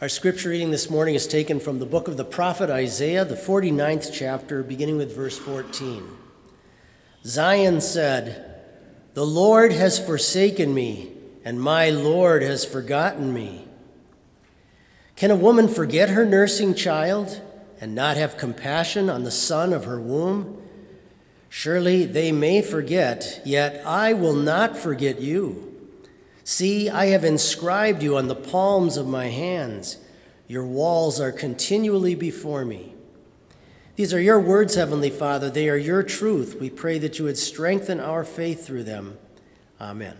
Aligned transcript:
Our 0.00 0.08
scripture 0.08 0.48
reading 0.48 0.72
this 0.72 0.90
morning 0.90 1.14
is 1.14 1.28
taken 1.28 1.60
from 1.60 1.78
the 1.78 1.86
book 1.86 2.08
of 2.08 2.16
the 2.16 2.24
prophet 2.24 2.68
Isaiah, 2.68 3.24
the 3.24 3.36
49th 3.36 4.10
chapter, 4.12 4.64
beginning 4.64 4.96
with 4.96 5.14
verse 5.14 5.38
14. 5.38 6.02
Zion 7.24 7.80
said, 7.80 8.60
The 9.14 9.24
Lord 9.24 9.70
has 9.70 10.04
forsaken 10.04 10.74
me, 10.74 11.12
and 11.44 11.60
my 11.60 11.90
Lord 11.90 12.42
has 12.42 12.64
forgotten 12.64 13.32
me. 13.32 13.68
Can 15.14 15.30
a 15.30 15.36
woman 15.36 15.68
forget 15.68 16.08
her 16.08 16.26
nursing 16.26 16.74
child 16.74 17.40
and 17.80 17.94
not 17.94 18.16
have 18.16 18.36
compassion 18.36 19.08
on 19.08 19.22
the 19.22 19.30
son 19.30 19.72
of 19.72 19.84
her 19.84 20.00
womb? 20.00 20.60
Surely 21.48 22.04
they 22.04 22.32
may 22.32 22.62
forget, 22.62 23.42
yet 23.44 23.80
I 23.86 24.12
will 24.12 24.34
not 24.34 24.76
forget 24.76 25.20
you. 25.20 25.73
See, 26.44 26.90
I 26.90 27.06
have 27.06 27.24
inscribed 27.24 28.02
you 28.02 28.18
on 28.18 28.28
the 28.28 28.34
palms 28.34 28.98
of 28.98 29.06
my 29.06 29.28
hands. 29.28 29.96
Your 30.46 30.66
walls 30.66 31.18
are 31.18 31.32
continually 31.32 32.14
before 32.14 32.66
me. 32.66 32.92
These 33.96 34.12
are 34.12 34.20
your 34.20 34.38
words, 34.38 34.74
Heavenly 34.74 35.08
Father. 35.08 35.48
They 35.48 35.70
are 35.70 35.76
your 35.76 36.02
truth. 36.02 36.60
We 36.60 36.68
pray 36.68 36.98
that 36.98 37.18
you 37.18 37.24
would 37.24 37.38
strengthen 37.38 37.98
our 37.98 38.24
faith 38.24 38.66
through 38.66 38.82
them. 38.82 39.16
Amen. 39.80 40.18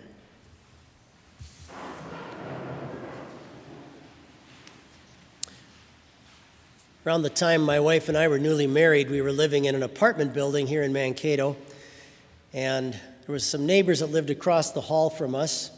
Around 7.04 7.20
the 7.20 7.30
time 7.30 7.60
my 7.60 7.80
wife 7.80 8.08
and 8.08 8.16
I 8.16 8.28
were 8.28 8.38
newly 8.38 8.66
married, 8.66 9.10
we 9.10 9.20
were 9.20 9.32
living 9.32 9.66
in 9.66 9.74
an 9.74 9.82
apartment 9.82 10.32
building 10.32 10.66
here 10.66 10.82
in 10.82 10.90
Mankato, 10.94 11.54
and 12.54 12.94
there 12.94 13.32
was 13.32 13.44
some 13.44 13.66
neighbors 13.66 14.00
that 14.00 14.06
lived 14.06 14.30
across 14.30 14.70
the 14.70 14.80
hall 14.80 15.10
from 15.10 15.34
us 15.34 15.70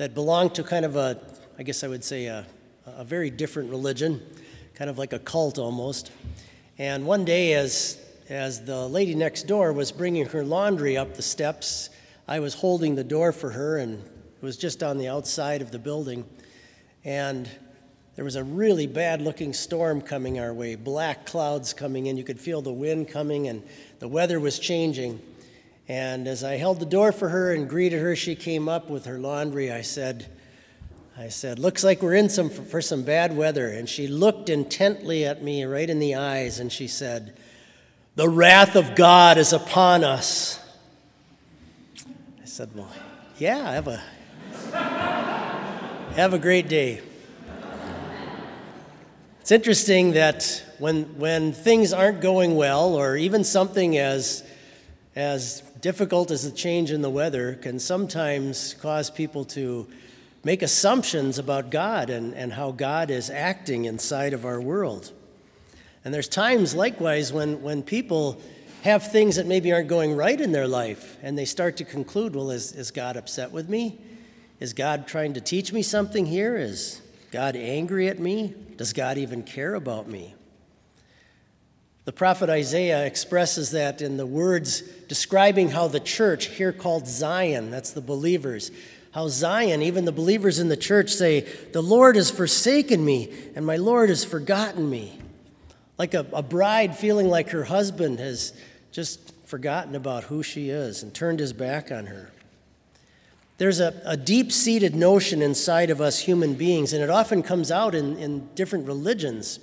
that 0.00 0.14
belonged 0.14 0.54
to 0.54 0.62
kind 0.62 0.86
of 0.86 0.96
a, 0.96 1.20
I 1.58 1.62
guess 1.62 1.84
I 1.84 1.88
would 1.88 2.02
say, 2.02 2.24
a, 2.24 2.46
a 2.86 3.04
very 3.04 3.28
different 3.28 3.68
religion, 3.68 4.22
kind 4.72 4.88
of 4.88 4.96
like 4.96 5.12
a 5.12 5.18
cult 5.18 5.58
almost. 5.58 6.10
And 6.78 7.04
one 7.04 7.26
day, 7.26 7.52
as, 7.52 7.98
as 8.30 8.64
the 8.64 8.88
lady 8.88 9.14
next 9.14 9.42
door 9.42 9.74
was 9.74 9.92
bringing 9.92 10.24
her 10.24 10.42
laundry 10.42 10.96
up 10.96 11.16
the 11.16 11.22
steps, 11.22 11.90
I 12.26 12.40
was 12.40 12.54
holding 12.54 12.94
the 12.94 13.04
door 13.04 13.30
for 13.30 13.50
her, 13.50 13.76
and 13.76 14.02
it 14.02 14.42
was 14.42 14.56
just 14.56 14.82
on 14.82 14.96
the 14.96 15.06
outside 15.06 15.60
of 15.60 15.70
the 15.70 15.78
building. 15.78 16.24
And 17.04 17.46
there 18.16 18.24
was 18.24 18.36
a 18.36 18.44
really 18.44 18.86
bad 18.86 19.20
looking 19.20 19.52
storm 19.52 20.00
coming 20.00 20.40
our 20.40 20.54
way, 20.54 20.76
black 20.76 21.26
clouds 21.26 21.74
coming 21.74 22.06
in. 22.06 22.16
You 22.16 22.24
could 22.24 22.40
feel 22.40 22.62
the 22.62 22.72
wind 22.72 23.08
coming, 23.08 23.48
and 23.48 23.62
the 23.98 24.08
weather 24.08 24.40
was 24.40 24.58
changing. 24.58 25.20
And 25.90 26.28
as 26.28 26.44
I 26.44 26.56
held 26.56 26.78
the 26.78 26.86
door 26.86 27.10
for 27.10 27.30
her 27.30 27.52
and 27.52 27.68
greeted 27.68 28.00
her, 28.00 28.14
she 28.14 28.36
came 28.36 28.68
up 28.68 28.88
with 28.88 29.06
her 29.06 29.18
laundry. 29.18 29.72
I 29.72 29.80
said, 29.80 30.24
I 31.18 31.30
said, 31.30 31.58
looks 31.58 31.82
like 31.82 32.00
we're 32.00 32.14
in 32.14 32.28
some 32.28 32.48
for 32.48 32.80
some 32.80 33.02
bad 33.02 33.36
weather. 33.36 33.66
And 33.66 33.88
she 33.88 34.06
looked 34.06 34.48
intently 34.48 35.24
at 35.24 35.42
me 35.42 35.64
right 35.64 35.90
in 35.90 35.98
the 35.98 36.14
eyes 36.14 36.60
and 36.60 36.70
she 36.70 36.86
said, 36.86 37.36
The 38.14 38.28
wrath 38.28 38.76
of 38.76 38.94
God 38.94 39.36
is 39.36 39.52
upon 39.52 40.04
us. 40.04 40.60
I 42.40 42.44
said, 42.44 42.70
Well, 42.72 42.92
yeah, 43.38 43.72
have 43.72 43.88
a 43.88 44.00
have 46.14 46.34
a 46.34 46.38
great 46.38 46.68
day. 46.68 47.00
It's 49.40 49.50
interesting 49.50 50.12
that 50.12 50.64
when 50.78 51.18
when 51.18 51.52
things 51.52 51.92
aren't 51.92 52.20
going 52.20 52.54
well, 52.54 52.94
or 52.94 53.16
even 53.16 53.42
something 53.42 53.98
as 53.98 54.44
as 55.16 55.64
difficult 55.80 56.30
as 56.30 56.42
the 56.42 56.50
change 56.50 56.90
in 56.90 57.02
the 57.02 57.10
weather 57.10 57.54
can 57.54 57.78
sometimes 57.78 58.74
cause 58.74 59.10
people 59.10 59.44
to 59.46 59.86
make 60.44 60.62
assumptions 60.62 61.38
about 61.38 61.70
God 61.70 62.10
and, 62.10 62.34
and 62.34 62.52
how 62.52 62.70
God 62.72 63.10
is 63.10 63.30
acting 63.30 63.84
inside 63.84 64.32
of 64.32 64.44
our 64.44 64.60
world. 64.60 65.12
And 66.04 66.14
there's 66.14 66.28
times, 66.28 66.74
likewise, 66.74 67.32
when, 67.32 67.62
when 67.62 67.82
people 67.82 68.40
have 68.82 69.10
things 69.10 69.36
that 69.36 69.46
maybe 69.46 69.72
aren't 69.72 69.88
going 69.88 70.16
right 70.16 70.40
in 70.40 70.52
their 70.52 70.66
life 70.66 71.18
and 71.22 71.36
they 71.36 71.44
start 71.44 71.76
to 71.76 71.84
conclude, 71.84 72.34
well, 72.34 72.50
is, 72.50 72.72
is 72.72 72.90
God 72.90 73.16
upset 73.16 73.50
with 73.50 73.68
me? 73.68 73.98
Is 74.58 74.72
God 74.72 75.06
trying 75.06 75.34
to 75.34 75.40
teach 75.40 75.72
me 75.72 75.82
something 75.82 76.26
here? 76.26 76.56
Is 76.56 77.02
God 77.30 77.56
angry 77.56 78.08
at 78.08 78.18
me? 78.18 78.54
Does 78.76 78.92
God 78.92 79.18
even 79.18 79.42
care 79.42 79.74
about 79.74 80.08
me? 80.08 80.34
The 82.04 82.12
prophet 82.12 82.48
Isaiah 82.48 83.04
expresses 83.04 83.72
that 83.72 84.00
in 84.00 84.16
the 84.16 84.26
words 84.26 84.80
describing 85.08 85.70
how 85.70 85.88
the 85.88 86.00
church, 86.00 86.46
here 86.46 86.72
called 86.72 87.06
Zion, 87.06 87.70
that's 87.70 87.92
the 87.92 88.00
believers, 88.00 88.70
how 89.12 89.28
Zion, 89.28 89.82
even 89.82 90.04
the 90.04 90.12
believers 90.12 90.58
in 90.58 90.68
the 90.68 90.76
church, 90.76 91.10
say, 91.10 91.40
The 91.72 91.82
Lord 91.82 92.16
has 92.16 92.30
forsaken 92.30 93.04
me, 93.04 93.32
and 93.54 93.66
my 93.66 93.76
Lord 93.76 94.08
has 94.08 94.24
forgotten 94.24 94.88
me. 94.88 95.18
Like 95.98 96.14
a, 96.14 96.26
a 96.32 96.42
bride 96.42 96.96
feeling 96.96 97.28
like 97.28 97.50
her 97.50 97.64
husband 97.64 98.18
has 98.20 98.54
just 98.92 99.34
forgotten 99.44 99.94
about 99.94 100.24
who 100.24 100.42
she 100.42 100.70
is 100.70 101.02
and 101.02 101.12
turned 101.12 101.40
his 101.40 101.52
back 101.52 101.92
on 101.92 102.06
her. 102.06 102.30
There's 103.58 103.80
a, 103.80 104.00
a 104.06 104.16
deep 104.16 104.52
seated 104.52 104.94
notion 104.94 105.42
inside 105.42 105.90
of 105.90 106.00
us 106.00 106.20
human 106.20 106.54
beings, 106.54 106.94
and 106.94 107.02
it 107.02 107.10
often 107.10 107.42
comes 107.42 107.70
out 107.70 107.94
in, 107.94 108.16
in 108.16 108.48
different 108.54 108.86
religions, 108.86 109.60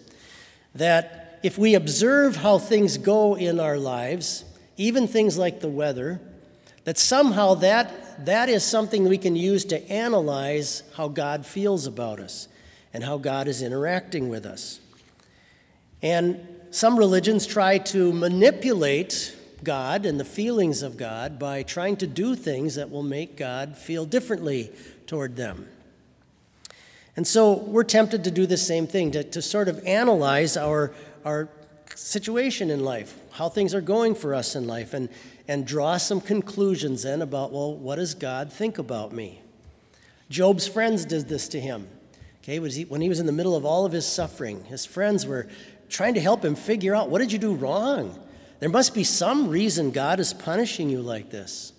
that 0.76 1.27
if 1.44 1.58
we 1.58 1.76
observe 1.76 2.38
how 2.38 2.58
things 2.58 2.98
go 2.98 3.36
in 3.36 3.60
our 3.60 3.78
lives, 3.78 4.44
even 4.78 5.08
things 5.08 5.38
like 5.38 5.60
the 5.60 5.68
weather, 5.68 6.20
that 6.84 6.98
somehow 6.98 7.54
that, 7.56 8.26
that 8.26 8.50
is 8.50 8.64
something 8.64 9.08
we 9.08 9.18
can 9.18 9.36
use 9.36 9.66
to 9.66 9.92
analyze 9.92 10.84
how 10.96 11.08
God 11.08 11.46
feels 11.46 11.86
about 11.86 12.20
us 12.20 12.48
and 12.94 13.04
how 13.04 13.18
God 13.18 13.48
is 13.48 13.62
interacting 13.62 14.30
with 14.30 14.46
us. 14.46 14.80
And 16.02 16.40
some 16.72 16.98
religions 16.98 17.46
try 17.46 17.78
to 17.80 18.14
manipulate 18.14 19.36
God 19.64 20.06
and 20.06 20.20
the 20.20 20.26
feelings 20.26 20.82
of 20.82 20.98
God 20.98 21.40
by 21.40 21.64
trying 21.64 21.98
to 21.98 22.08
do 22.08 22.36
things 22.36 22.76
that 22.76 22.90
will 22.90 23.04
make 23.04 23.36
God 23.36 23.78
feel 23.78 24.06
differently 24.06 24.72
toward 25.08 25.36
them. 25.36 25.68
And 27.16 27.26
so 27.28 27.54
we're 27.54 27.84
tempted 27.84 28.24
to 28.26 28.32
do 28.32 28.46
the 28.46 28.58
same 28.58 28.86
thing, 28.86 29.12
to, 29.12 29.24
to 29.24 29.42
sort 29.42 29.68
of 29.68 29.84
analyze 29.86 30.56
our 30.56 30.94
our 31.28 31.50
situation 31.94 32.72
in 32.72 32.86
life, 32.86 33.20
how 33.32 33.50
things 33.50 33.76
are 33.76 33.82
going 33.82 34.16
for 34.16 34.34
us 34.34 34.56
in 34.56 34.66
life, 34.66 34.94
and, 34.94 35.10
and 35.50 35.68
draw 35.68 35.98
some 35.98 36.22
conclusions 36.22 37.04
then 37.04 37.22
about, 37.22 37.52
well, 37.52 37.76
what 37.76 37.98
does 37.98 38.14
God 38.14 38.52
think 38.52 38.78
about 38.78 39.12
me? 39.12 39.42
Job's 40.30 40.68
friends 40.68 41.04
did 41.04 41.28
this 41.28 41.50
to 41.50 41.60
him. 41.60 41.90
Okay, 42.42 42.60
was 42.60 42.76
he, 42.76 42.86
when 42.86 43.02
he 43.02 43.10
was 43.10 43.20
in 43.20 43.26
the 43.26 43.34
middle 43.34 43.58
of 43.58 43.66
all 43.66 43.86
of 43.86 43.92
his 43.92 44.06
suffering, 44.06 44.64
his 44.66 44.86
friends 44.86 45.26
were 45.26 45.48
trying 45.90 46.14
to 46.14 46.22
help 46.22 46.46
him 46.46 46.56
figure 46.56 46.96
out 46.96 47.10
what 47.10 47.20
did 47.20 47.34
you 47.34 47.40
do 47.40 47.54
wrong? 47.54 48.18
There 48.60 48.70
must 48.70 48.94
be 48.94 49.04
some 49.04 49.50
reason 49.50 49.92
God 49.92 50.22
is 50.22 50.34
punishing 50.34 50.90
you 50.90 51.02
like 51.02 51.30
this. 51.30 51.74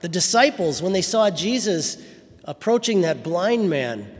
The 0.00 0.08
disciples, 0.08 0.80
when 0.80 0.94
they 0.94 1.02
saw 1.02 1.28
Jesus 1.28 1.98
approaching 2.44 3.02
that 3.02 3.22
blind 3.22 3.68
man, 3.68 4.10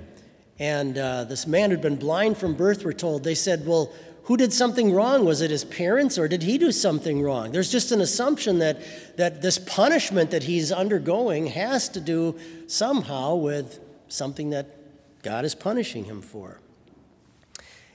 and 0.58 0.96
uh, 0.96 1.24
this 1.24 1.46
man 1.46 1.70
who'd 1.70 1.80
been 1.80 1.96
blind 1.96 2.38
from 2.38 2.54
birth, 2.54 2.84
were 2.84 2.92
told, 2.92 3.24
they 3.24 3.34
said, 3.34 3.66
Well, 3.66 3.92
who 4.24 4.36
did 4.38 4.52
something 4.52 4.92
wrong? 4.92 5.24
Was 5.24 5.42
it 5.42 5.50
his 5.50 5.64
parents 5.64 6.18
or 6.18 6.28
did 6.28 6.42
he 6.42 6.56
do 6.56 6.72
something 6.72 7.22
wrong? 7.22 7.52
There's 7.52 7.70
just 7.70 7.92
an 7.92 8.00
assumption 8.00 8.58
that, 8.60 8.80
that 9.16 9.42
this 9.42 9.58
punishment 9.58 10.30
that 10.30 10.44
he's 10.44 10.72
undergoing 10.72 11.48
has 11.48 11.90
to 11.90 12.00
do 12.00 12.38
somehow 12.66 13.34
with 13.34 13.80
something 14.08 14.50
that 14.50 15.22
God 15.22 15.44
is 15.44 15.54
punishing 15.54 16.04
him 16.04 16.22
for. 16.22 16.60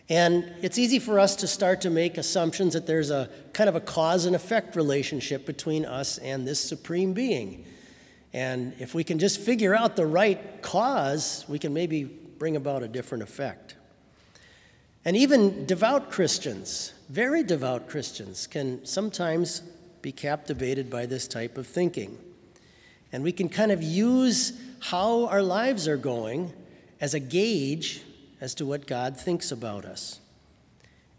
And 0.08 0.52
it's 0.62 0.78
easy 0.78 1.00
for 1.00 1.20
us 1.20 1.36
to 1.38 1.48
start 1.48 1.82
to 1.82 1.90
make 1.90 2.18
assumptions 2.18 2.74
that 2.74 2.88
there's 2.88 3.12
a 3.12 3.30
kind 3.54 3.70
of 3.70 3.76
a 3.76 3.82
cause 3.82 4.26
and 4.26 4.36
effect 4.36 4.76
relationship 4.76 5.46
between 5.46 5.86
us 5.86 6.18
and 6.20 6.48
this 6.48 6.60
supreme 6.60 7.14
being. 7.14 7.66
And 8.34 8.74
if 8.80 8.94
we 8.94 9.04
can 9.04 9.18
just 9.18 9.40
figure 9.40 9.76
out 9.76 9.96
the 9.96 10.06
right 10.06 10.62
cause, 10.62 11.46
we 11.48 11.58
can 11.58 11.74
maybe 11.74 12.04
bring 12.04 12.56
about 12.56 12.84
a 12.84 12.88
different 12.88 13.24
effect. 13.24 13.76
And 15.06 15.16
even 15.16 15.66
devout 15.66 16.12
Christians, 16.12 16.94
very 17.10 17.44
devout 17.44 17.88
Christians, 17.88 18.48
can 18.48 18.86
sometimes 18.86 19.62
be 20.02 20.12
captivated 20.12 20.90
by 20.90 21.06
this 21.06 21.28
type 21.28 21.58
of 21.58 21.68
thinking. 21.68 22.18
And 23.12 23.24
we 23.24 23.32
can 23.32 23.50
kind 23.50 23.72
of 23.72 23.82
use 23.82 24.54
how 24.80 25.26
our 25.28 25.42
lives 25.42 25.88
are 25.88 25.98
going 25.98 26.54
as 27.02 27.14
a 27.14 27.20
gauge 27.20 28.02
as 28.42 28.54
to 28.56 28.66
what 28.66 28.88
God 28.88 29.18
thinks 29.18 29.52
about 29.52 29.86
us. 29.86 30.20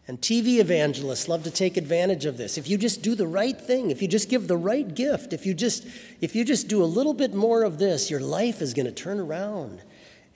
And 0.06 0.20
TV 0.20 0.58
evangelists 0.58 1.28
love 1.28 1.44
to 1.44 1.50
take 1.50 1.76
advantage 1.76 2.24
of 2.24 2.36
this. 2.36 2.58
If 2.58 2.68
you 2.68 2.76
just 2.76 3.02
do 3.02 3.14
the 3.14 3.26
right 3.26 3.58
thing, 3.58 3.90
if 3.90 4.02
you 4.02 4.08
just 4.08 4.28
give 4.28 4.48
the 4.48 4.56
right 4.56 4.92
gift, 4.94 5.32
if 5.32 5.46
you 5.46 5.54
just 5.54 5.86
if 6.20 6.34
you 6.34 6.44
just 6.44 6.66
do 6.66 6.82
a 6.82 6.84
little 6.84 7.14
bit 7.14 7.32
more 7.32 7.62
of 7.62 7.78
this, 7.78 8.10
your 8.10 8.20
life 8.20 8.60
is 8.60 8.74
going 8.74 8.86
to 8.86 8.92
turn 8.92 9.20
around 9.20 9.82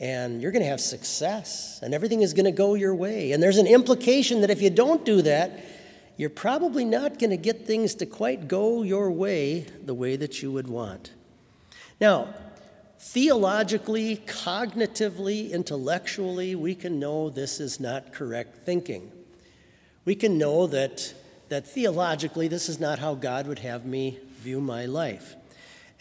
and 0.00 0.43
you're 0.43 0.52
going 0.52 0.62
to 0.62 0.69
have 0.69 0.81
success 0.81 1.81
and 1.82 1.94
everything 1.94 2.23
is 2.23 2.35
going 2.35 2.44
to 2.44 2.52
go 2.52 2.75
your 2.75 2.94
way. 2.94 3.32
And 3.32 3.43
there's 3.43 3.58
an 3.58 3.67
implication 3.67 4.41
that 4.41 4.50
if 4.50 4.61
you 4.61 4.70
don't 4.70 5.05
do 5.05 5.23
that, 5.23 5.64
you're 6.17 6.31
probably 6.31 6.85
not 6.85 7.19
going 7.19 7.31
to 7.31 7.37
get 7.37 7.67
things 7.67 7.94
to 7.96 8.06
quite 8.06 8.49
go 8.49 8.82
your 8.82 9.11
way 9.11 9.67
the 9.85 9.94
way 9.94 10.17
that 10.17 10.43
you 10.43 10.52
would 10.52 10.69
want. 10.69 11.12
Now, 12.00 12.35
theologically, 12.99 14.19
cognitively, 14.26 15.50
intellectually, 15.50 16.55
we 16.55 16.75
can 16.75 16.99
know 16.99 17.31
this 17.31 17.61
is 17.61 17.81
not 17.81 18.12
correct 18.12 18.64
thinking. 18.64 19.11
We 20.05 20.14
can 20.14 20.38
know 20.38 20.67
that, 20.69 21.14
that 21.49 21.67
theologically, 21.67 22.49
this 22.49 22.69
is 22.69 22.79
not 22.79 22.99
how 22.99 23.14
God 23.14 23.46
would 23.46 23.61
have 23.61 23.85
me 23.85 24.19
view 24.41 24.61
my 24.61 24.87
life. 24.87 25.35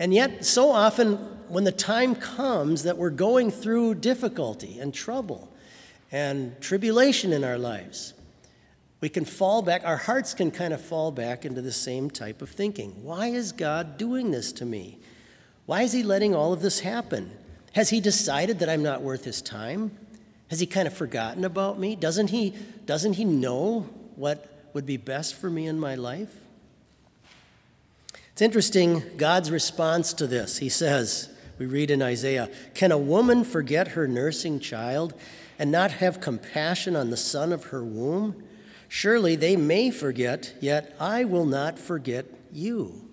And 0.03 0.13
yet, 0.13 0.43
so 0.43 0.69
often, 0.69 1.15
when 1.47 1.63
the 1.63 1.71
time 1.71 2.13
comes 2.13 2.83
that 2.83 2.97
we're 2.97 3.09
going 3.09 3.51
through 3.51 3.95
difficulty 3.95 4.77
and 4.77 4.93
trouble 4.93 5.49
and 6.11 6.59
tribulation 6.59 7.31
in 7.31 7.45
our 7.45 7.57
lives, 7.57 8.13
we 8.99 9.07
can 9.07 9.23
fall 9.23 9.61
back, 9.61 9.85
our 9.85 9.95
hearts 9.95 10.33
can 10.33 10.51
kind 10.51 10.73
of 10.73 10.81
fall 10.81 11.13
back 11.13 11.45
into 11.45 11.61
the 11.61 11.71
same 11.71 12.09
type 12.09 12.41
of 12.41 12.49
thinking. 12.49 13.01
Why 13.01 13.27
is 13.27 13.53
God 13.53 13.97
doing 13.97 14.31
this 14.31 14.51
to 14.51 14.65
me? 14.65 14.99
Why 15.67 15.83
is 15.83 15.93
He 15.93 16.03
letting 16.03 16.35
all 16.35 16.51
of 16.51 16.61
this 16.61 16.81
happen? 16.81 17.31
Has 17.71 17.89
He 17.89 18.01
decided 18.01 18.59
that 18.59 18.67
I'm 18.67 18.83
not 18.83 19.03
worth 19.03 19.23
His 19.23 19.41
time? 19.41 19.97
Has 20.49 20.59
He 20.59 20.65
kind 20.65 20.85
of 20.85 20.93
forgotten 20.93 21.45
about 21.45 21.79
me? 21.79 21.95
Doesn't 21.95 22.29
He, 22.29 22.53
doesn't 22.85 23.13
he 23.13 23.23
know 23.23 23.87
what 24.17 24.69
would 24.73 24.85
be 24.85 24.97
best 24.97 25.35
for 25.35 25.49
me 25.49 25.65
in 25.65 25.79
my 25.79 25.95
life? 25.95 26.42
It's 28.33 28.41
interesting, 28.41 29.03
God's 29.15 29.51
response 29.51 30.11
to 30.13 30.25
this. 30.25 30.57
He 30.57 30.67
says, 30.67 31.29
we 31.59 31.67
read 31.67 31.91
in 31.91 32.01
Isaiah, 32.01 32.49
Can 32.73 32.91
a 32.91 32.97
woman 32.97 33.43
forget 33.43 33.89
her 33.89 34.07
nursing 34.07 34.59
child 34.59 35.13
and 35.59 35.71
not 35.71 35.91
have 35.91 36.19
compassion 36.19 36.95
on 36.95 37.11
the 37.11 37.17
son 37.17 37.53
of 37.53 37.65
her 37.65 37.83
womb? 37.83 38.43
Surely 38.89 39.35
they 39.35 39.55
may 39.55 39.91
forget, 39.91 40.55
yet 40.59 40.95
I 40.99 41.25
will 41.25 41.45
not 41.45 41.77
forget 41.77 42.25
you. 42.51 43.07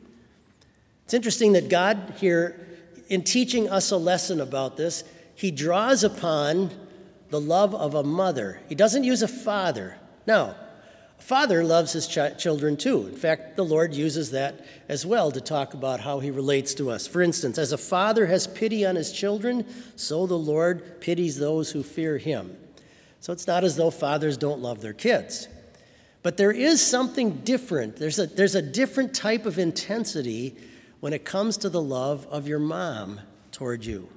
It's 1.04 1.12
interesting 1.12 1.52
that 1.52 1.68
God 1.68 2.14
here, 2.16 2.68
in 3.08 3.22
teaching 3.22 3.68
us 3.68 3.90
a 3.90 3.98
lesson 3.98 4.40
about 4.40 4.78
this, 4.78 5.04
he 5.34 5.50
draws 5.50 6.02
upon 6.02 6.70
the 7.28 7.40
love 7.40 7.74
of 7.74 7.94
a 7.94 8.02
mother. 8.02 8.60
He 8.70 8.74
doesn't 8.74 9.04
use 9.04 9.22
a 9.22 9.28
father. 9.28 9.98
No, 10.26 10.54
father 11.20 11.62
loves 11.62 11.92
his 11.92 12.06
ch- 12.06 12.36
children 12.38 12.76
too. 12.76 13.06
In 13.06 13.16
fact, 13.16 13.56
the 13.56 13.64
Lord 13.64 13.94
uses 13.94 14.30
that 14.32 14.64
as 14.88 15.06
well 15.06 15.30
to 15.30 15.40
talk 15.40 15.74
about 15.74 16.00
how 16.00 16.20
he 16.20 16.30
relates 16.30 16.74
to 16.74 16.90
us. 16.90 17.06
For 17.06 17.22
instance, 17.22 17.58
as 17.58 17.72
a 17.72 17.78
father 17.78 18.26
has 18.26 18.46
pity 18.46 18.84
on 18.84 18.96
his 18.96 19.12
children, 19.12 19.64
so 19.96 20.26
the 20.26 20.38
Lord 20.38 21.00
pities 21.00 21.38
those 21.38 21.70
who 21.70 21.82
fear 21.82 22.18
him. 22.18 22.56
So 23.20 23.32
it's 23.32 23.46
not 23.46 23.64
as 23.64 23.76
though 23.76 23.90
fathers 23.90 24.36
don't 24.36 24.60
love 24.60 24.80
their 24.80 24.94
kids. 24.94 25.48
But 26.22 26.36
there 26.36 26.50
is 26.50 26.84
something 26.84 27.38
different. 27.38 27.96
There's 27.96 28.18
a, 28.18 28.26
there's 28.26 28.54
a 28.54 28.62
different 28.62 29.14
type 29.14 29.46
of 29.46 29.58
intensity 29.58 30.56
when 31.00 31.12
it 31.12 31.24
comes 31.24 31.56
to 31.58 31.68
the 31.68 31.80
love 31.82 32.26
of 32.30 32.46
your 32.46 32.58
mom 32.58 33.20
toward 33.52 33.84
you. 33.84 34.08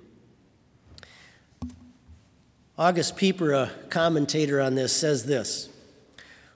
August 2.78 3.16
Pieper, 3.16 3.54
a 3.54 3.72
commentator 3.90 4.60
on 4.60 4.76
this, 4.76 4.92
says 4.94 5.26
this 5.26 5.70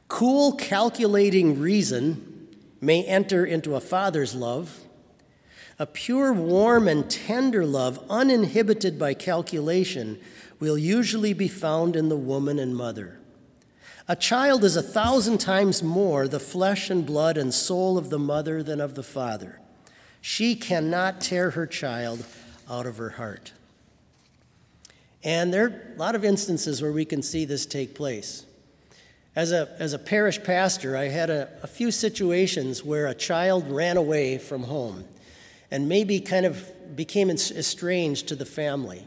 Cool, 0.07 0.54
calculating 0.54 1.59
reason 1.59 2.48
may 2.80 3.04
enter 3.04 3.45
into 3.45 3.75
a 3.75 3.81
father's 3.81 4.33
love. 4.33 4.80
A 5.80 5.86
pure, 5.86 6.33
warm, 6.33 6.88
and 6.88 7.09
tender 7.09 7.65
love, 7.65 8.04
uninhibited 8.09 8.98
by 8.98 9.13
calculation, 9.13 10.19
will 10.59 10.77
usually 10.77 11.33
be 11.33 11.48
found 11.48 11.95
in 11.95 12.09
the 12.09 12.18
woman 12.18 12.57
and 12.57 12.75
mother. 12.75 13.19
A 14.07 14.15
child 14.15 14.63
is 14.63 14.75
a 14.75 14.81
thousand 14.81 15.39
times 15.39 15.83
more 15.83 16.27
the 16.27 16.39
flesh 16.39 16.89
and 16.89 17.06
blood 17.06 17.38
and 17.38 17.54
soul 17.54 17.98
of 17.98 18.09
the 18.09 18.18
mother 18.18 18.63
than 18.63 18.80
of 18.80 18.95
the 18.95 19.04
father. 19.04 19.59
She 20.21 20.56
cannot 20.56 21.21
tear 21.21 21.51
her 21.51 21.68
child 21.68 22.25
out 22.69 22.86
of 22.86 22.98
her 22.98 23.12
heart. 23.12 23.51
And 25.24 25.54
there 25.54 25.65
are 25.65 25.94
a 25.94 26.00
lot 26.00 26.15
of 26.15 26.24
instances 26.24 26.81
where 26.81 26.92
we 26.92 27.06
can 27.06 27.21
see 27.21 27.44
this 27.45 27.65
take 27.65 27.94
place. 27.94 28.46
As 29.38 29.51
a, 29.51 29.69
as 29.78 29.94
a 29.94 30.00
parish 30.00 30.42
pastor, 30.42 30.98
I 30.98 31.10
had 31.10 31.30
a, 31.30 31.48
a 31.62 31.68
few 31.68 31.92
situations 31.92 32.84
where 32.84 33.06
a 33.06 33.13
child 33.13 33.69
ran 33.69 33.95
away 33.95 34.39
from 34.39 34.63
home 34.63 35.06
and 35.69 35.88
maybe 35.88 36.19
kind 36.19 36.44
of 36.44 36.95
became 36.95 37.30
estranged 37.30 38.30
to 38.30 38.36
the 38.36 38.48
family. 38.48 39.06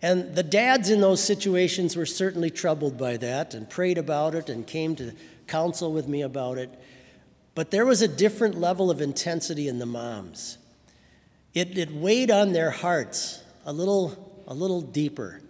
And 0.00 0.34
the 0.34 0.42
dads 0.42 0.88
in 0.88 1.02
those 1.02 1.22
situations 1.22 1.94
were 1.94 2.06
certainly 2.06 2.48
troubled 2.48 2.96
by 2.96 3.18
that 3.18 3.52
and 3.52 3.68
prayed 3.68 3.98
about 3.98 4.34
it 4.34 4.48
and 4.48 4.66
came 4.66 4.96
to 4.96 5.12
counsel 5.46 5.92
with 5.92 6.08
me 6.08 6.22
about 6.22 6.56
it. 6.56 6.70
But 7.54 7.70
there 7.70 7.84
was 7.84 8.00
a 8.00 8.08
different 8.08 8.58
level 8.58 8.90
of 8.90 9.02
intensity 9.02 9.68
in 9.68 9.78
the 9.78 9.84
moms. 9.84 10.56
It, 11.52 11.76
it 11.76 11.92
weighed 11.92 12.30
on 12.30 12.52
their 12.52 12.70
hearts 12.70 13.42
a 13.66 13.74
little, 13.74 14.42
a 14.46 14.54
little 14.54 14.80
deeper 14.80 15.42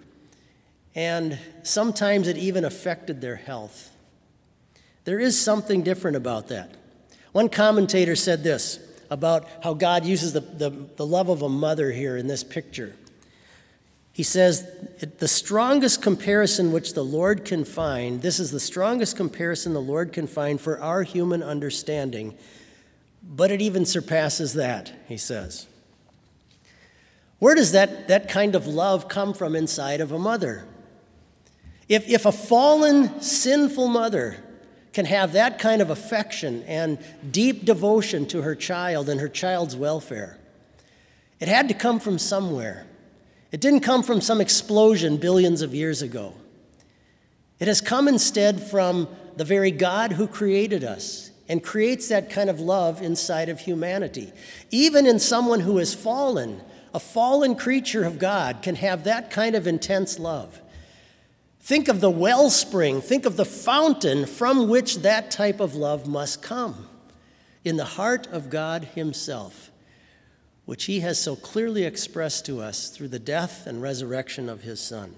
and 0.95 1.39
sometimes 1.63 2.29
it 2.29 2.37
even 2.37 2.65
affected 2.65 3.21
their 3.21 3.37
health. 3.37 3.91
There 5.05 5.21
is 5.21 5.39
something 5.39 5.83
different 5.83 6.17
about 6.17 6.49
that. 6.49 6.73
One 7.33 7.49
commentator 7.49 8.17
said 8.17 8.45
this 8.45 8.79
about 9.11 9.47
how 9.63 9.75
God 9.75 10.05
uses 10.05 10.33
the, 10.33 10.41
the, 10.41 10.71
the 10.71 11.07
love 11.07 11.29
of 11.29 11.43
a 11.43 11.49
mother 11.49 11.93
here 11.93 12.17
in 12.17 12.27
this 12.27 12.45
picture. 12.45 12.95
He 14.13 14.23
says, 14.23 14.65
the 15.19 15.27
strongest 15.27 16.01
comparison 16.01 16.71
which 16.71 16.95
the 16.95 17.05
Lord 17.05 17.45
can 17.45 17.65
find, 17.65 18.23
this 18.23 18.39
is 18.39 18.53
the 18.53 18.61
strongest 18.61 19.17
comparison 19.17 19.73
the 19.75 19.83
Lord 19.83 20.13
can 20.13 20.29
find 20.29 20.61
for 20.61 20.81
our 20.81 21.03
human 21.03 21.43
understanding, 21.43 22.37
but 23.21 23.51
it 23.51 23.61
even 23.61 23.85
surpasses 23.85 24.55
that, 24.55 24.93
he 25.09 25.17
says. 25.17 25.67
Where 27.41 27.57
does 27.57 27.73
that, 27.73 28.07
that 28.07 28.29
kind 28.29 28.55
of 28.55 28.69
love 28.69 29.09
come 29.09 29.35
from 29.35 29.57
inside 29.57 30.01
of 30.01 30.13
a 30.13 30.19
mother? 30.19 30.65
If, 31.89 32.09
if 32.09 32.27
a 32.27 32.33
fallen, 32.33 33.21
sinful 33.21 33.89
mother 33.89 34.37
can 34.93 35.07
have 35.07 35.33
that 35.33 35.59
kind 35.59 35.83
of 35.83 35.91
affection 35.91 36.63
and 36.63 36.99
deep 37.31 37.65
devotion 37.65 38.27
to 38.27 38.43
her 38.43 38.55
child 38.55 39.09
and 39.09 39.21
her 39.21 39.29
child's 39.29 39.77
welfare, 39.77 40.39
it 41.41 41.49
had 41.49 41.69
to 41.69 41.75
come 41.75 42.01
from 42.01 42.19
somewhere. 42.19 42.87
It 43.53 43.61
didn't 43.61 43.81
come 43.81 44.03
from 44.03 44.21
some 44.21 44.41
explosion 44.41 45.17
billions 45.17 45.63
of 45.63 45.75
years 45.75 46.01
ago. 46.01 46.35
It 47.59 47.69
has 47.69 47.81
come 47.81 48.09
instead 48.09 48.63
from 48.63 49.09
the 49.37 49.45
very 49.45 49.71
God 49.71 50.13
who 50.13 50.27
created 50.27 50.85
us 50.85 51.31
and 51.49 51.63
creates 51.63 52.09
that 52.09 52.31
kind 52.31 52.49
of 52.49 52.61
love 52.61 53.03
inside 53.03 53.49
of 53.49 53.61
humanity. 53.61 54.33
Even 54.71 55.07
in 55.07 55.19
someone 55.19 55.61
who 55.61 55.79
is 55.79 55.95
fallen, 55.95 56.63
a 56.95 57.01
fallen 57.01 57.55
creature 57.55 58.05
of 58.05 58.19
God 58.19 58.63
can 58.63 58.77
have 58.77 59.05
that 59.05 59.31
kind 59.31 59.55
of 59.55 59.67
intense 59.67 60.19
love. 60.19 60.61
Think 61.65 61.89
of 61.89 62.03
the 62.03 62.11
wellspring, 62.11 63.01
think 63.01 63.25
of 63.25 63.39
the 63.39 63.47
fountain 63.47 64.27
from 64.27 64.69
which 64.69 64.99
that 64.99 65.31
type 65.31 65.61
of 65.61 65.75
love 65.75 66.07
must 66.07 66.43
come 66.43 66.91
in 67.65 67.79
the 67.79 67.87
heart 67.87 68.27
of 68.27 68.51
God 68.51 68.85
Himself, 68.95 69.71
which 70.67 70.85
He 70.85 71.01
has 71.01 71.19
so 71.19 71.35
clearly 71.35 71.85
expressed 71.85 72.45
to 72.45 72.61
us 72.61 72.91
through 72.91 73.09
the 73.09 73.19
death 73.19 73.67
and 73.67 73.81
resurrection 73.81 74.51
of 74.51 74.61
His 74.61 74.79
Son. 74.79 75.15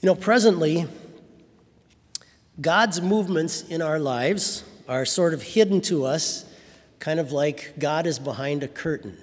You 0.00 0.08
know, 0.08 0.16
presently, 0.16 0.88
God's 2.60 3.00
movements 3.00 3.62
in 3.62 3.80
our 3.80 4.00
lives 4.00 4.64
are 4.88 5.04
sort 5.04 5.34
of 5.34 5.40
hidden 5.40 5.80
to 5.82 6.04
us, 6.04 6.44
kind 6.98 7.20
of 7.20 7.30
like 7.30 7.74
God 7.78 8.08
is 8.08 8.18
behind 8.18 8.64
a 8.64 8.68
curtain. 8.68 9.16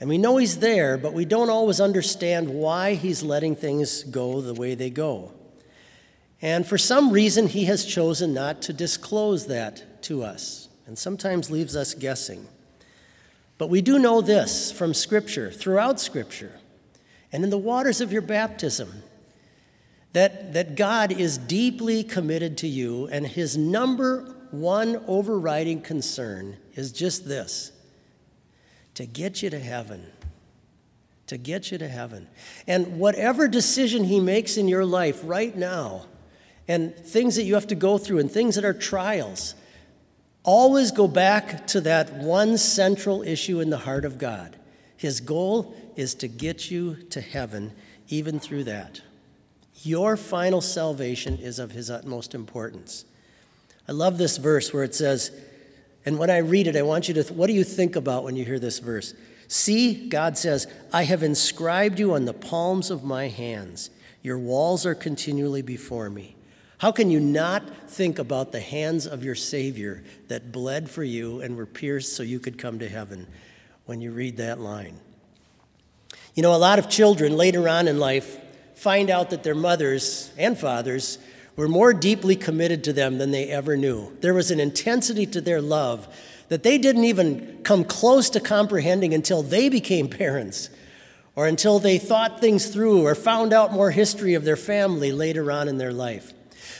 And 0.00 0.08
we 0.08 0.16
know 0.16 0.38
He's 0.38 0.58
there, 0.58 0.96
but 0.96 1.12
we 1.12 1.26
don't 1.26 1.50
always 1.50 1.80
understand 1.80 2.48
why 2.48 2.94
He's 2.94 3.22
letting 3.22 3.54
things 3.54 4.02
go 4.02 4.40
the 4.40 4.54
way 4.54 4.74
they 4.74 4.90
go. 4.90 5.32
And 6.42 6.66
for 6.66 6.78
some 6.78 7.12
reason, 7.12 7.46
He 7.46 7.66
has 7.66 7.84
chosen 7.84 8.32
not 8.32 8.62
to 8.62 8.72
disclose 8.72 9.46
that 9.46 10.02
to 10.04 10.24
us, 10.24 10.68
and 10.86 10.98
sometimes 10.98 11.50
leaves 11.50 11.76
us 11.76 11.92
guessing. 11.92 12.48
But 13.58 13.68
we 13.68 13.82
do 13.82 13.98
know 13.98 14.22
this 14.22 14.72
from 14.72 14.94
Scripture, 14.94 15.50
throughout 15.50 16.00
Scripture, 16.00 16.58
and 17.30 17.44
in 17.44 17.50
the 17.50 17.58
waters 17.58 18.00
of 18.00 18.10
your 18.10 18.22
baptism, 18.22 19.02
that, 20.14 20.54
that 20.54 20.76
God 20.76 21.12
is 21.12 21.36
deeply 21.36 22.02
committed 22.02 22.56
to 22.58 22.66
you, 22.66 23.06
and 23.08 23.26
His 23.26 23.58
number 23.58 24.34
one 24.50 25.04
overriding 25.06 25.82
concern 25.82 26.56
is 26.74 26.90
just 26.90 27.28
this 27.28 27.72
to 29.00 29.06
get 29.06 29.42
you 29.42 29.48
to 29.48 29.58
heaven. 29.58 30.06
To 31.28 31.38
get 31.38 31.72
you 31.72 31.78
to 31.78 31.88
heaven. 31.88 32.28
And 32.66 32.98
whatever 32.98 33.48
decision 33.48 34.04
He 34.04 34.20
makes 34.20 34.58
in 34.58 34.68
your 34.68 34.84
life 34.84 35.22
right 35.24 35.56
now, 35.56 36.04
and 36.68 36.94
things 36.94 37.36
that 37.36 37.44
you 37.44 37.54
have 37.54 37.68
to 37.68 37.74
go 37.74 37.96
through, 37.96 38.18
and 38.18 38.30
things 38.30 38.56
that 38.56 38.64
are 38.64 38.74
trials, 38.74 39.54
always 40.42 40.90
go 40.90 41.08
back 41.08 41.66
to 41.68 41.80
that 41.80 42.12
one 42.12 42.58
central 42.58 43.22
issue 43.22 43.60
in 43.60 43.70
the 43.70 43.78
heart 43.78 44.04
of 44.04 44.18
God. 44.18 44.58
His 44.98 45.20
goal 45.20 45.74
is 45.96 46.14
to 46.16 46.28
get 46.28 46.70
you 46.70 46.96
to 47.08 47.22
heaven, 47.22 47.72
even 48.08 48.38
through 48.38 48.64
that. 48.64 49.00
Your 49.82 50.18
final 50.18 50.60
salvation 50.60 51.38
is 51.38 51.58
of 51.58 51.70
His 51.70 51.90
utmost 51.90 52.34
importance. 52.34 53.06
I 53.88 53.92
love 53.92 54.18
this 54.18 54.36
verse 54.36 54.74
where 54.74 54.84
it 54.84 54.94
says, 54.94 55.30
and 56.04 56.18
when 56.18 56.30
I 56.30 56.38
read 56.38 56.66
it, 56.66 56.76
I 56.76 56.82
want 56.82 57.08
you 57.08 57.14
to, 57.14 57.22
th- 57.22 57.34
what 57.34 57.46
do 57.46 57.52
you 57.52 57.64
think 57.64 57.96
about 57.96 58.24
when 58.24 58.36
you 58.36 58.44
hear 58.44 58.58
this 58.58 58.78
verse? 58.78 59.14
See, 59.48 60.08
God 60.08 60.38
says, 60.38 60.66
I 60.92 61.02
have 61.04 61.22
inscribed 61.22 61.98
you 61.98 62.14
on 62.14 62.24
the 62.24 62.32
palms 62.32 62.90
of 62.90 63.04
my 63.04 63.28
hands. 63.28 63.90
Your 64.22 64.38
walls 64.38 64.86
are 64.86 64.94
continually 64.94 65.62
before 65.62 66.08
me. 66.08 66.36
How 66.78 66.92
can 66.92 67.10
you 67.10 67.20
not 67.20 67.90
think 67.90 68.18
about 68.18 68.52
the 68.52 68.60
hands 68.60 69.06
of 69.06 69.22
your 69.22 69.34
Savior 69.34 70.02
that 70.28 70.52
bled 70.52 70.88
for 70.88 71.04
you 71.04 71.42
and 71.42 71.56
were 71.56 71.66
pierced 71.66 72.16
so 72.16 72.22
you 72.22 72.40
could 72.40 72.56
come 72.56 72.78
to 72.78 72.88
heaven 72.88 73.26
when 73.84 74.00
you 74.00 74.12
read 74.12 74.38
that 74.38 74.60
line? 74.60 74.98
You 76.34 76.42
know, 76.42 76.54
a 76.54 76.56
lot 76.56 76.78
of 76.78 76.88
children 76.88 77.36
later 77.36 77.68
on 77.68 77.88
in 77.88 77.98
life 77.98 78.38
find 78.74 79.10
out 79.10 79.28
that 79.30 79.42
their 79.42 79.54
mothers 79.54 80.32
and 80.38 80.56
fathers 80.56 81.18
were 81.56 81.68
more 81.68 81.92
deeply 81.92 82.36
committed 82.36 82.82
to 82.84 82.92
them 82.92 83.18
than 83.18 83.30
they 83.30 83.48
ever 83.48 83.76
knew. 83.76 84.16
There 84.20 84.34
was 84.34 84.50
an 84.50 84.60
intensity 84.60 85.26
to 85.26 85.40
their 85.40 85.60
love 85.60 86.08
that 86.48 86.62
they 86.62 86.78
didn't 86.78 87.04
even 87.04 87.60
come 87.62 87.84
close 87.84 88.30
to 88.30 88.40
comprehending 88.40 89.14
until 89.14 89.42
they 89.42 89.68
became 89.68 90.08
parents 90.08 90.70
or 91.36 91.46
until 91.46 91.78
they 91.78 91.98
thought 91.98 92.40
things 92.40 92.66
through 92.66 93.06
or 93.06 93.14
found 93.14 93.52
out 93.52 93.72
more 93.72 93.90
history 93.90 94.34
of 94.34 94.44
their 94.44 94.56
family 94.56 95.12
later 95.12 95.50
on 95.52 95.68
in 95.68 95.78
their 95.78 95.92
life. 95.92 96.32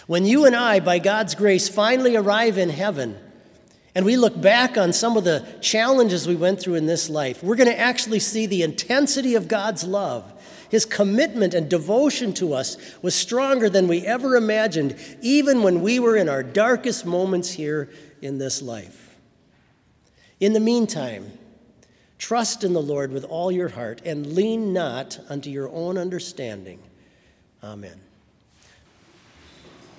When 0.06 0.24
you 0.24 0.44
and 0.44 0.56
I, 0.56 0.80
by 0.80 0.98
God's 0.98 1.34
grace, 1.34 1.68
finally 1.68 2.16
arrive 2.16 2.58
in 2.58 2.68
heaven, 2.68 3.16
and 3.94 4.04
we 4.04 4.16
look 4.16 4.40
back 4.40 4.78
on 4.78 4.92
some 4.92 5.16
of 5.16 5.24
the 5.24 5.46
challenges 5.60 6.28
we 6.28 6.36
went 6.36 6.60
through 6.60 6.76
in 6.76 6.86
this 6.86 7.10
life, 7.10 7.42
we're 7.42 7.56
going 7.56 7.68
to 7.68 7.78
actually 7.78 8.20
see 8.20 8.46
the 8.46 8.62
intensity 8.62 9.34
of 9.34 9.48
God's 9.48 9.84
love. 9.84 10.32
His 10.70 10.84
commitment 10.84 11.52
and 11.52 11.68
devotion 11.68 12.32
to 12.34 12.54
us 12.54 12.76
was 13.02 13.14
stronger 13.14 13.68
than 13.68 13.88
we 13.88 14.06
ever 14.06 14.36
imagined, 14.36 14.94
even 15.20 15.64
when 15.64 15.82
we 15.82 15.98
were 15.98 16.16
in 16.16 16.28
our 16.28 16.44
darkest 16.44 17.04
moments 17.04 17.50
here 17.50 17.90
in 18.22 18.38
this 18.38 18.62
life. 18.62 19.16
In 20.38 20.52
the 20.52 20.60
meantime, 20.60 21.32
trust 22.18 22.62
in 22.62 22.72
the 22.72 22.82
Lord 22.82 23.10
with 23.10 23.24
all 23.24 23.50
your 23.50 23.70
heart 23.70 24.00
and 24.04 24.34
lean 24.34 24.72
not 24.72 25.18
unto 25.28 25.50
your 25.50 25.68
own 25.70 25.98
understanding. 25.98 26.78
Amen. 27.64 28.00